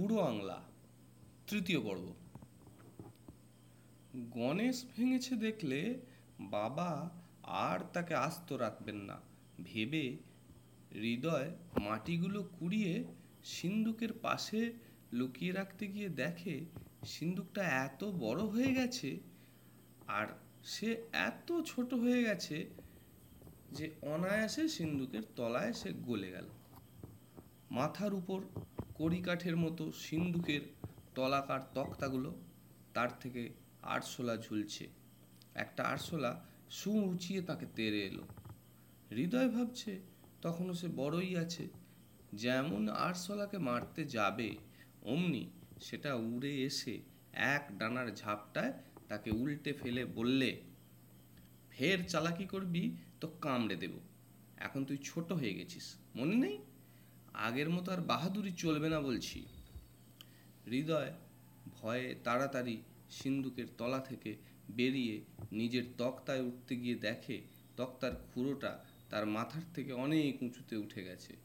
[0.00, 0.62] বুড়ো আংলা,
[1.46, 2.12] তৃতীয় পর্ব।
[4.30, 6.00] গণেশ ভেঙেছে দেখলে
[6.40, 7.10] বাবা
[7.44, 9.20] আর তাকে আস্ত রাখবেন না।
[9.64, 10.16] ভেবে
[10.92, 11.50] হৃদয়
[11.80, 13.04] মাটিগুলো কুড়িয়ে
[13.44, 14.72] সিন্দুকের পাশে
[15.12, 16.64] লুকিয়ে রাখতে গিয়ে দেখে
[17.04, 19.20] সিন্দুকটা এত বড় হয়ে গেছে
[20.08, 20.26] আর
[20.64, 22.70] সে এত ছোট হয়ে গেছে
[23.72, 26.48] যে অনায়াসে সিন্দুকের তলায় সে গলে গেল।
[27.70, 28.40] মাথার উপর
[29.00, 30.60] কড়িকাঠের মতো সিন্দুকের
[31.14, 32.30] তলাকার তক্তাগুলো
[32.94, 33.48] তার থেকে
[33.82, 34.88] আরশোলা ঝুলছে।
[35.54, 38.22] একটা আরশোলা সু উঁচিয়ে তাকে তেড়ে এলো।
[39.10, 40.00] হৃদয় ভাবছে
[40.42, 41.68] তখনও সে বড়ই আছে।
[42.32, 44.56] যেমন আরশোলাকে মারতে যাবে,
[45.02, 47.00] অমনি সেটা উড়ে এসে
[47.32, 48.72] এক ডানার ঝাপটায়
[49.08, 50.60] তাকে উল্টে ফেলে বললে,
[51.70, 53.94] ফের চালাকি করবি তো কামড়ে দেব।
[54.56, 56.58] এখন তুই ছোট হয়ে গেছিস, মনে নেই?
[57.34, 59.44] আগের মতো আর বাহাদুরি চলবে না বলছি।
[60.66, 61.12] হৃদয়
[61.80, 64.36] ভয়ে তাড়াতাড়ি সিন্দুকের তলা থেকে
[64.70, 65.20] বেরিয়ে
[65.52, 67.40] নিজের তক্তায় উঠতে গিয়ে দেখে
[67.76, 71.36] তক্তার খুঁড়োটা তার মাথার থেকে অনেক উঁচুতে উঠে গেছে।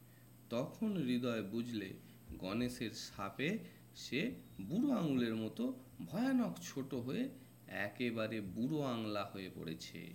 [0.50, 1.92] তখন হৃদয় বুঝলে
[2.38, 3.58] গণেশের সাপে
[3.96, 4.30] সে
[4.62, 5.72] বুড়ো আঙুলের মতো
[6.06, 7.28] ভয়ানক ছোট হয়ে
[7.66, 10.06] একেবারে বুড়ো আংলা হয়ে পড়েছে।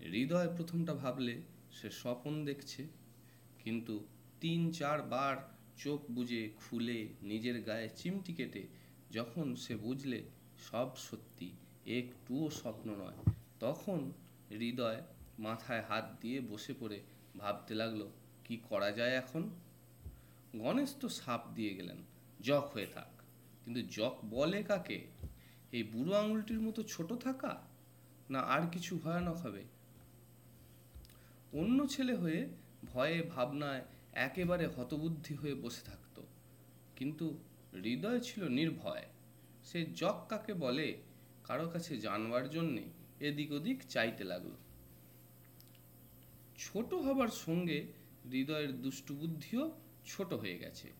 [0.00, 1.42] হৃদয় প্রথমটা ভাবলে
[1.72, 2.99] সে স্বপন দেখছে।
[3.64, 4.06] কিন্তু
[4.40, 5.36] তিন চারবার
[5.76, 8.66] চোখ বুজে খুলে নিজের গায়ে চিমটি কেটে
[9.10, 10.22] যখন সে বুঝলে
[10.70, 11.50] সব সত্যি,
[11.86, 14.12] একটুও স্বপ্ন নয়, তখন
[14.50, 15.02] হৃদয়
[15.38, 17.00] মাথায় হাত দিয়ে বসে পড়ে
[17.38, 18.10] ভাবতে লাগল,
[18.44, 19.50] কি করা যায় এখন?
[20.56, 21.96] গণেশ তো সাপ দিয়ে গেলেন,
[22.40, 23.22] জক হয়ে থাক।
[23.64, 25.06] কিন্তু জক বলে কাকে?
[25.72, 27.62] এই বুড়ো আঙুলটির মতো ছোট থাকা?
[28.30, 29.64] না আর কিছু ভয়ানক হবে?
[31.52, 32.48] অন্য ছেলে হয়ে
[32.84, 36.22] ভয়ে ভাবনায় একেবারে হতবুদ্ধি হয়ে বসে থাকত।
[36.96, 37.38] কিন্তু
[37.72, 39.06] হৃদয় ছিল নির্ভয়।
[39.64, 40.96] সে জক কাকে বলে,
[41.44, 42.82] কারও কাছে জানবার জন্যে
[43.20, 44.50] এদিক ওদিক চাইতে লাগল।
[46.58, 47.92] ছোট হবার সঙ্গে
[48.24, 49.72] হৃদয়ের দুষ্টু বুদ্ধিও
[50.06, 50.92] ছোট হয়ে গেছে।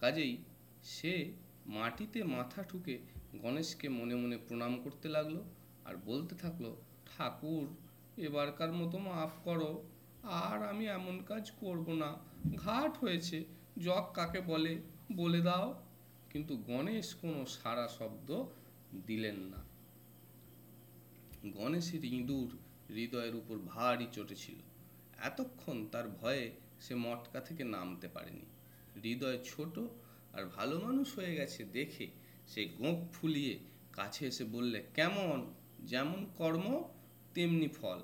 [0.00, 0.38] কাজেই
[0.82, 1.32] সে
[1.66, 2.98] মাটিতে মাথা ঠুকে
[3.34, 5.42] গণেশকে মনে মনে প্রণাম করতে লাগল
[5.84, 6.76] আর বলতে থাকল,
[7.06, 7.66] ঠাকুর,
[8.16, 9.82] এবারকার মতো মাফ করো।
[10.22, 12.16] আর আমি এমন কাজ করব না।
[12.56, 13.44] ঘাট হয়েছে,
[13.78, 15.82] জগ কাকে বলে বলে দাও।
[16.30, 18.44] কিন্তু গণেশ কোনো সারা শব্দ
[19.06, 19.64] দিলেন না।
[21.46, 22.58] গণেশের ইঁদুর
[22.90, 24.54] হৃদয়ের উপর ভারী চটেছিল
[25.18, 26.50] এতক্ষণ তার ভয়ে
[26.80, 28.46] সে মটকা থেকে নামতে পারেনি।
[29.02, 29.78] হৃদয় ছোট
[30.32, 32.06] আর ভালো মানুষ হয়ে গেছে দেখে
[32.48, 33.58] সে গোঁপ ফুলিয়ে
[33.92, 35.54] কাছে এসে বললে, কেমন?
[35.80, 36.84] যেমন কর্ম,
[37.34, 38.00] তেমনি ফল।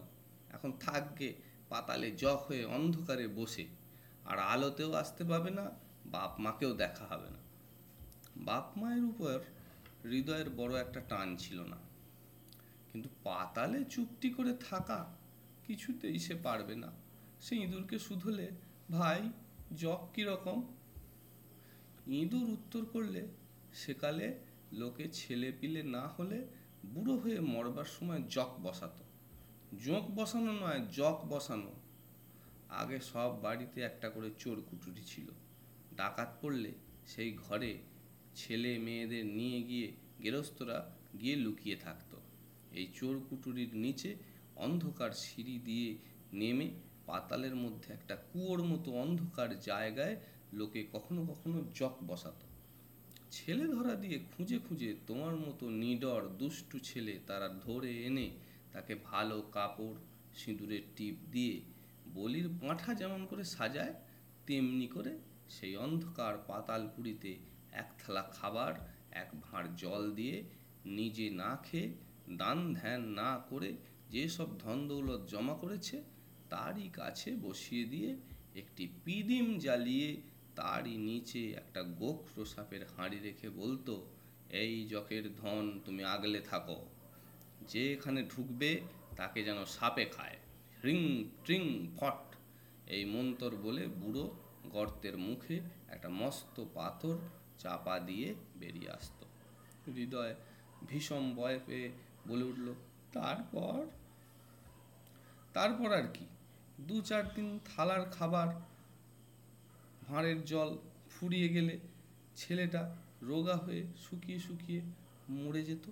[0.50, 3.66] এখন থাকবে পাতালে জখ হয়ে অন্ধকারে বসে,
[4.24, 5.70] আর আলোতেও আসতে পাবে না,
[6.06, 7.38] বাপ মাকেও দেখা হবে না।
[8.36, 9.38] বাপ মায়ের উপর
[10.04, 11.76] হৃদয়ের বড় একটা টান ছিল না।
[12.92, 15.14] কিন্তু পাতালে চুপটি করে থাকা
[15.66, 16.92] কিছুতেই সে পারবে না।
[17.40, 18.50] সে ইঁদুরকে শুধলে,
[18.90, 19.20] ভাই
[19.76, 20.74] জক কীরকম
[22.06, 23.28] ইঁদুর উত্তর করলে,
[23.72, 24.38] সেকালে
[24.72, 26.46] লোকে ছেলে পিলে না হলে
[26.86, 29.04] বুড়ো হয়ে মরবার সময় জক বসাতো।
[29.76, 31.72] জোঁক বসানো নয়, জক বসানো।
[32.68, 35.28] আগে সব বাড়িতে একটা করে চোর কুটুরি ছিল।
[35.96, 36.72] ডাকাত পড়লে
[37.06, 37.78] সেই ঘরে
[38.34, 39.92] ছেলে মেয়েদের নিয়ে গিয়ে
[40.22, 40.90] গেরস্তরা
[41.20, 42.16] গিয়ে লুকিয়ে থাকতো।
[42.72, 44.14] এই চোর কুটুরির নিচে
[44.56, 45.96] অন্ধকার সিঁড়ি দিয়ে
[46.32, 46.70] নেমে
[47.06, 50.16] পাতালের মধ্যে একটা কুয়োর মতো অন্ধকার জায়গায়
[50.52, 52.46] লোকে কখনো কখনো জক বসাতো।
[53.30, 58.30] ছেলে ধরা দিয়ে খুঁজে খুঁজে তোমার মতো নিডর, দুষ্টু ছেলে তারা ধরে এনে
[58.78, 59.98] তাকে ভালো কাপড়,
[60.34, 61.60] সিঁদুরের টিপ দিয়ে
[62.14, 63.94] বলির পাঁঠা যেমন করে সাজায়,
[64.46, 65.12] তেমনি করে
[65.48, 67.32] সেই অন্ধকার পাতালপুরিতে
[67.72, 68.72] এক থালা খাবার,
[69.10, 70.36] এক ভাঁড় জল দিয়ে
[70.84, 71.88] নিজে না খেয়ে
[72.40, 73.70] দান ধ্যান না করে
[74.10, 75.96] যেসব ধন দৌলত জমা করেছে,
[76.50, 78.10] তারই কাছে বসিয়ে দিয়ে
[78.54, 80.08] একটি পিদিম জ্বালিয়ে
[80.56, 83.94] তারই নিচে একটা গোখ্র সাপের হাঁড়ি রেখে বলতো,
[84.62, 86.78] এই জকের ধন, তুমি আগলে থাকো।
[87.68, 88.80] যে এখানে ঢুকবে
[89.16, 90.36] তাকে যেন সাপে খায়।
[90.84, 91.62] রিং, ট্রিং,
[91.96, 92.36] ফট।
[92.86, 97.16] এই মন্তর বলে বুড়ো গর্তের মুখে একটা মস্ত পাথর
[97.58, 99.26] চাপা দিয়ে বেরিয়ে আসতো।
[99.92, 100.34] হৃদয়
[100.86, 101.88] ভীষণ ভয় পেয়ে
[102.28, 102.74] বলে উঠল,
[103.12, 103.86] তারপর?
[105.52, 106.26] তারপর আর কি?
[106.80, 108.48] দু চার দিন থালার খাবার,
[110.08, 110.78] ভাঁড়ের জল
[111.10, 111.78] ফুরিয়ে গেলে
[112.36, 114.80] ছেলেটা রোগা হয়ে শুকিয়ে শুকিয়ে
[115.28, 115.86] মরে যেত।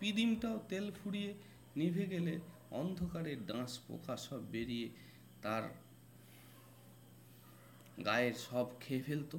[0.00, 1.34] পিদিমটাও তেল ফুরিয়ে
[1.76, 2.38] নিভে গেলে
[2.70, 4.88] অন্ধকারে ডাঁশ পোকা সব বেরিয়ে
[5.42, 5.62] তার
[8.04, 9.38] গায়ের সব খেয়ে ফেলতো।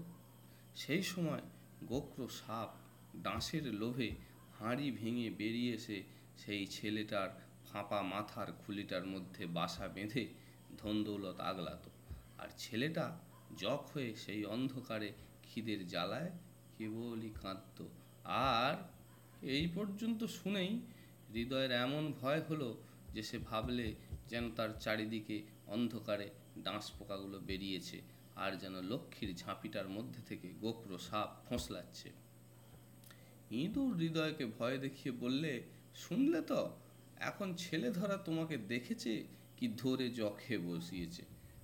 [0.76, 1.42] সেই সময়
[1.84, 2.70] গোক্র সাপ
[3.24, 4.10] ডাঁশের লোভে
[4.60, 6.04] হাঁড়ি ভেঙে বেরিয়ে এসে
[6.38, 7.30] সেই ছেলেটার
[7.66, 10.28] ফাঁপা মাথার খুলিটার মধ্যে বাসা বেঁধে
[10.78, 11.90] ধনদৌলত আগলাতো।
[12.38, 13.06] আর ছেলেটা
[13.58, 15.12] জক হয়ে সেই অন্ধকারে
[15.44, 16.32] খিদের জ্বালায়
[16.78, 17.80] কেবলই কাঁদত।
[18.26, 19.01] আর
[19.42, 20.80] এই পর্যন্ত শুনেই
[21.34, 22.78] হৃদয়ের এমন ভয় হলো
[23.14, 23.96] যে সে ভাবলে
[24.28, 28.02] যেন তার চারিদিকে অন্ধকারে ডাঁশ পোকাগুলো বেরিয়েছে
[28.36, 32.10] আর যেন লক্ষ্মীর ঝাঁপিটার মধ্যে থেকে গোপ্র সাপ ফোঁসলাচ্ছে।
[33.52, 35.62] ইঁদুর হৃদয়কে ভয় দেখিয়ে বললে,
[35.96, 36.78] শুনলে তো,
[37.18, 39.24] এখন ছেলে ধরা তোমাকে দেখেছে
[39.58, 41.24] কি ধরে জখে বসিয়েছে।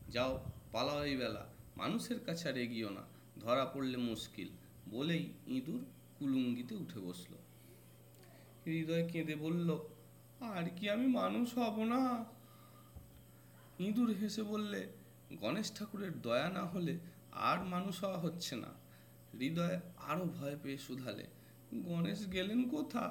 [0.10, 1.48] যাও, পালাও এই বেলা,
[1.78, 3.02] মানুষের কাছে আর এগিয়েও না,
[3.40, 4.48] ধরা পড়লে মুশকিল।
[4.90, 5.86] বলেই ইঁদুর
[6.20, 7.47] কুলুঙ্গিতে উঠে বসল।
[8.68, 9.70] হৃদয় কেঁদে বলল,
[10.40, 12.02] আর কি আমি মানুষ হব না?
[13.80, 14.88] ইঁদুর হেসে বললে,
[15.38, 17.00] গণেশ ঠাকুরের দয়া না হলে
[17.32, 18.72] আর মানুষ হওয়া হচ্ছে না।
[19.34, 21.26] হৃদয় আরও ভয় পেয়ে শুধালে,
[21.84, 23.06] গণেশ গেলেন কোথা?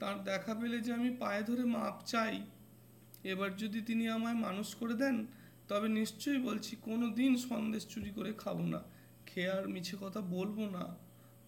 [0.00, 2.46] তার দেখা পেলে যে আমি পায়ে ধরে মাপ চাই।
[3.24, 5.26] এবার যদি তিনি আমায় মানুষ করে দেন,
[5.68, 8.80] তবে নিশ্চয়ই বলছি কোনো দিন সন্দেশ চুরি করে খাব না।
[9.26, 11.03] খেয়ে আর মিছে কথা বলব না।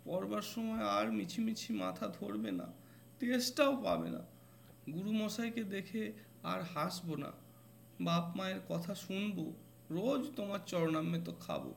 [0.07, 2.67] পড়বার সময় আর মিছিমিছি মাথা ধরবে না
[3.21, 4.23] তেজটাও পাবে না।
[4.93, 6.13] গুরু মশাইকে দেখে
[6.43, 7.33] আর হাসবো না।
[8.01, 9.53] বাপ মায়ের কথা শুনব,
[9.91, 11.75] রোজ তোমার চরণামে তো খাব।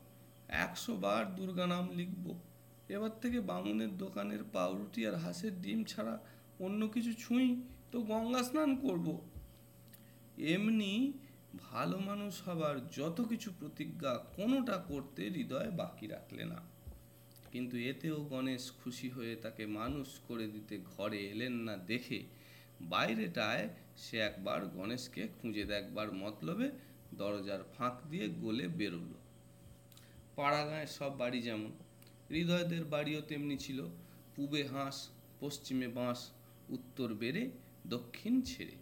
[0.47, 2.39] একশো বার দুর্গা নাম লিখব।
[2.89, 6.19] এবার থেকে বামুনের দোকানের পাউরুটি আর হাঁসের ডিম ছাড়া
[6.59, 7.61] অন্য কিছু ছুঁই
[7.91, 9.21] তো গঙ্গা স্নান করব।
[10.37, 11.13] এমনি
[11.57, 16.78] ভালো মানুষ হবার যত কিছু প্রতিজ্ঞা কোনোটা করতে হৃদয় বাকি রাখলে না।
[17.51, 22.24] কিন্তু এতেও গণেশ খুশি হয়ে তাকে মানুষ করে দিতে ঘরে এলেন না দেখে।
[22.81, 26.72] বাইরেটায় সে একবার গণেশকে খুঁজে দেখবার মতলবে
[27.13, 29.18] দরজার ফাঁক দিয়ে গলে বেরোলো।
[30.36, 31.72] পাড়াগাঁয়ের সব বাড়ি যেমন,
[32.30, 33.88] হৃদয়দের বাড়িও তেমনি ছিল।
[34.36, 35.10] পূবে হাঁস,
[35.40, 36.30] পশ্চিমে বাঁশ,
[36.69, 37.50] উত্তর বেড়ে,
[37.88, 38.75] দক্ষিণ ছেড়ে।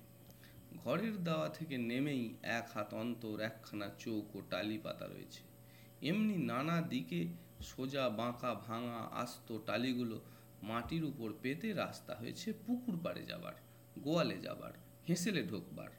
[0.78, 5.56] ঘরের দাওয়া থেকে নেমেই এক হাত অন্তর, একখানা চৌকো টালি পাতা রয়েছে।
[6.01, 7.27] এমনি নানা দিকে
[7.61, 10.21] সোজা বাঁকা ভাঙা আস্ত টালিগুলো
[10.63, 13.53] মাটির উপর পেতে রাস্তা হয়েছে পুকুর পাড়ে যাবার,
[13.99, 14.73] গোয়ালে যাবার,
[15.07, 15.89] হেঁসেলে ঢোকবার।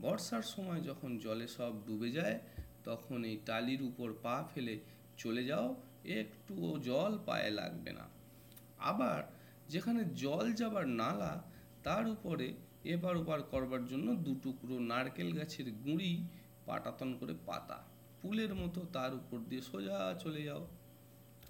[0.00, 2.40] বর্ষার সময় যখন জলে সব ডুবে যায়,
[2.84, 4.80] তখন এই টালির উপর পা ফেলে
[5.16, 8.08] চলে যাও, একটুও জল পায়ে লাগবে না।
[8.78, 9.22] আবার
[9.68, 11.42] যেখানে জল যাবার নালা,
[11.82, 12.52] তার উপরে
[12.84, 16.28] এপার ওপার করবার জন্য দুটুকরো নারকেল গাছের গুঁড়ি
[16.66, 17.95] পাটাতন করে পাতা।
[18.26, 20.66] পুলের মতো তার উপর দিয়ে সোজা চলে যাও।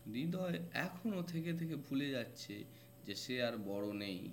[0.06, 2.64] হৃদয় এখনও থেকে থেকে ভুলে যাচ্ছে
[3.04, 4.28] যে সে আর বড় নেই।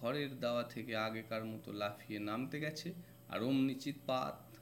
[0.00, 2.92] ঘরের দাওয়া থেকে আগেকার মতো লাফিয়ে নামতে গেছে,
[3.28, 4.56] আর অমনি চিৎপাত।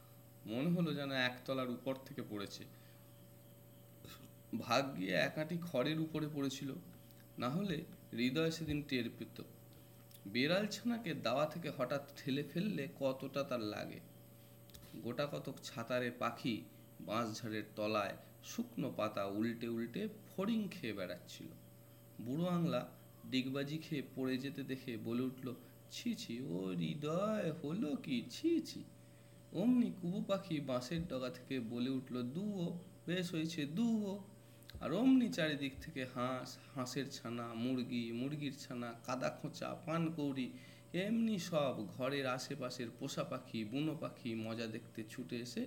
[0.46, 2.64] মনে হলো যেন একতলার উপর থেকে পড়েছে।
[4.58, 6.74] ভাগ্যে একাটি খড়ের উপরে পড়েছিল।
[7.38, 9.42] না হলে হৃদয় সেদিন টের পেত।
[10.26, 14.00] বেড়াল ছানাকে দাওয়া থেকে হঠাৎ ঠেলে ফেললে কতটা তার লাগে।
[15.02, 16.64] গোটা কতক ছাতারে পাখি
[17.06, 21.50] বাঁশঝাড়ের তলায় শুকনো পাতা উল্টে উল্টে ফড়িং খেয়ে বেড়াচ্ছিল।
[22.20, 22.80] বুড়ো আংলা
[23.30, 25.54] ডিগবাজি খেয়ে পড়ে যেতে দেখে বলে উঠল,
[25.90, 28.22] ছি ছি, ও হৃদয় হলো কি?
[28.30, 28.84] ছি ছি।
[29.52, 34.24] অমনি কুবু পাখি বাঁশের ডগা থেকে বলে উঠল, দুও, বেশ হয়েছে, দুও।
[34.80, 40.52] আর অমনি চারিদিক থেকে হাঁস, হাঁসের ছানা, মুরগি, মুরগির ছানা, কাদা খোঁচা পানকৌড়ি
[40.94, 45.66] এমনি সব ঘরের আশেপাশের পোষা পাখি, বুনো পাখি মজা দেখতে ছুটে এসে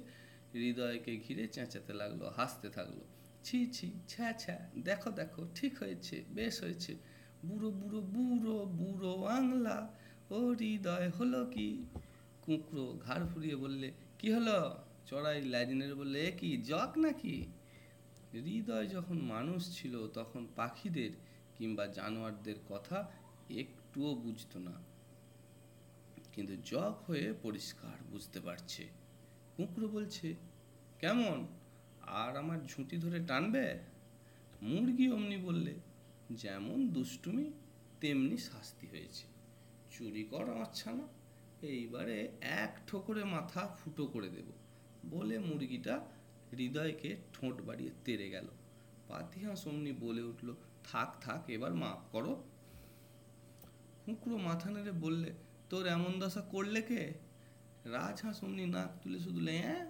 [0.56, 3.00] হৃদয়কে ঘিরে চেঁচাতে লাগল, হাসতে থাকল।
[3.44, 6.96] ছি ছি, ছ্যা ছ্যা, দেখো দেখো, ঠিক হয়েছে, বেশ হয়েছে।
[7.46, 9.94] বুড়ো বুড়ো বুড়ো বুড়ো আংলা
[10.30, 11.86] ও হৃদয় হলো কি?
[12.42, 14.78] কুঁকড়ো ঘাড় ফুরিয়ে বললে, কি হলো?
[15.06, 17.46] চড়াই ল্যাজিনের বললে, এ কি, জক নাকি?
[18.34, 21.10] হৃদয় যখন মানুষ ছিল, তখন পাখিদের
[21.58, 23.12] কিংবা জানোয়ারদের কথা
[23.50, 24.74] একটুও বুঝতো না।
[26.34, 29.05] কিন্তু জগ হয়ে পরিষ্কার বুঝতে পারছে।
[29.58, 30.36] কুঁকড়ো বলছে,
[31.00, 31.48] কেমন?
[32.02, 33.80] আর আমার ঝুঁটি ধরে টানবে?
[34.62, 35.74] মুরগি অমনি বললে,
[36.32, 37.52] যেমন দুষ্টুমি,
[38.02, 39.28] তেমনি শাস্তি হয়েছে।
[39.92, 41.08] চুরি কর আমার ছানা,
[41.62, 44.46] এইবারে এক ঠোকরে মাথা ফুটো করে দেব।
[45.10, 46.06] বলে মুরগিটা
[46.54, 48.48] হৃদয়কে ঠোঁট বাড়িয়ে তেড়ে গেল।
[49.08, 52.44] পাতিহাঁস অমনি বলে উঠল, থাক থাক, এবার মাফ করো।
[54.06, 55.34] কুঁকড়ো মাথা নেড়ে বললে,
[55.70, 57.14] তোর এমন দশা করলে কে?
[57.94, 59.86] রাজহাঁস অমনি নাক তুলে শুধু হ্যাঁ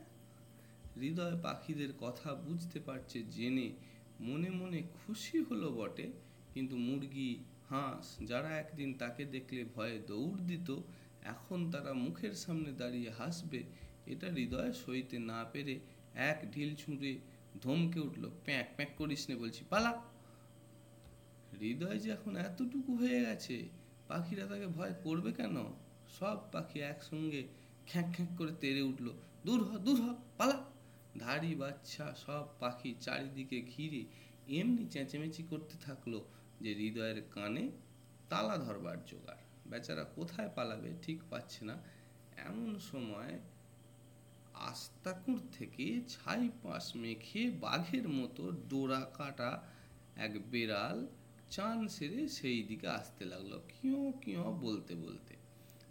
[0.95, 3.71] হৃদয় পাখিদের কথা বুঝতে পারছে, জেনে,
[4.19, 6.11] মনে মনে খুশি হলো বটে।
[6.53, 7.31] কিন্তু মুরগি,
[7.69, 10.69] হাঁস যারা একদিন তাকে দেখলে ভয়ে দৌড় দিত,
[11.23, 13.63] এখন তারা মুখের সামনে দাঁড়িয়ে হাসবে।
[14.05, 15.79] এটা হৃদয় সইতে না পেরে
[16.13, 17.19] এক ঢিল ছুঁড়ে
[17.61, 20.01] ধমকে উঠল, প্যাঁক প্যাঁক করিস নে, বলছি, পালা।
[21.59, 23.67] হৃদয় যে এখন এতটুকু হয়ে গেছে,
[24.07, 25.55] পাখিরা তাকে ভয় করবে কেন?
[26.19, 27.47] সব পাখি একসঙ্গে
[27.88, 29.13] খ্যাঁক খ্যাঁক করে তেড়ে উঠল।
[29.46, 30.63] দূর হ দূর হ, পালা।
[31.20, 34.06] ধাড়ি, বাচ্চা, সব পাখি চারিদিকে ঘিরে
[34.60, 36.22] এমনি চেঁচেমেচি করতে থাকল
[36.62, 37.72] যে হৃদয়ের কানে
[38.30, 39.38] তালা ধরবার জোগাড়।
[39.68, 41.75] বেচারা কোথায় পালাবে ঠিক পাচ্ছে না।
[42.38, 43.39] এমন সময়
[44.54, 49.63] আস্তাকুর থেকে ছাই পাশ মেখে বাঘের মতো ডোরা কাটা
[50.15, 51.08] এক বেড়াল
[51.50, 55.36] চান সেরে সেই দিকে আসতে লাগল। কিয় কিয় বলতে বলতে।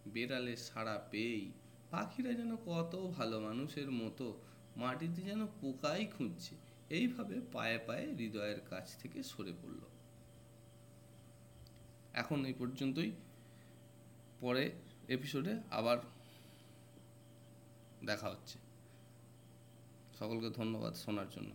[0.07, 1.53] বেড়ালের সাড়া পেয়েই
[1.95, 4.41] পাখিরা যেন কত ভালো মানুষের মতো
[4.77, 6.55] মাটিতে যেন পোকাই খুঁজছে,
[6.91, 9.79] এইভাবে পায়ে পায়ে হৃদয়ের কাছ থেকে সরে পড়ল।
[12.13, 13.13] এখন এই পর্যন্তই।
[14.41, 14.73] পরে
[15.09, 15.99] এপিসোডে আবার
[18.05, 18.59] দেখা হচ্ছে।
[20.19, 21.51] সকলকে ধন্যবাদ শোনার জন্য।